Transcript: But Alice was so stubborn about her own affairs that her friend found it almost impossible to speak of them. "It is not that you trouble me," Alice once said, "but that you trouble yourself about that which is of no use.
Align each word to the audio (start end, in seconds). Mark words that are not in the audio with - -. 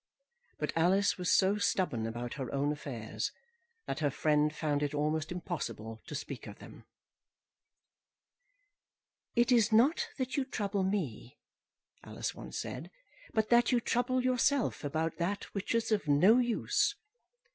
But 0.57 0.73
Alice 0.75 1.19
was 1.19 1.31
so 1.31 1.59
stubborn 1.59 2.07
about 2.07 2.33
her 2.33 2.51
own 2.51 2.71
affairs 2.71 3.31
that 3.85 3.99
her 3.99 4.09
friend 4.09 4.51
found 4.51 4.81
it 4.81 4.95
almost 4.95 5.31
impossible 5.31 6.01
to 6.07 6.15
speak 6.15 6.47
of 6.47 6.57
them. 6.57 6.85
"It 9.35 9.51
is 9.51 9.71
not 9.71 10.07
that 10.17 10.37
you 10.37 10.43
trouble 10.45 10.81
me," 10.81 11.37
Alice 12.03 12.33
once 12.33 12.57
said, 12.57 12.89
"but 13.35 13.49
that 13.51 13.71
you 13.71 13.79
trouble 13.79 14.23
yourself 14.23 14.83
about 14.83 15.17
that 15.17 15.43
which 15.53 15.75
is 15.75 15.91
of 15.91 16.07
no 16.07 16.39
use. 16.39 16.95